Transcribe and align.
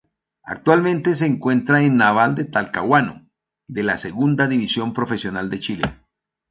Actualmente 0.41 1.15
se 1.15 1.27
encuentra 1.27 1.83
en 1.83 1.95
Naval 1.97 2.33
de 2.33 2.45
Talcahuano 2.45 3.29
de 3.67 3.83
la 3.83 3.97
Segunda 3.97 4.47
División 4.47 4.95
Profesional 4.95 5.51
de 5.51 5.59
Chile. 5.59 5.93